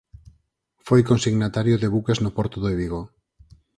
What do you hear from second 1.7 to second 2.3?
de buques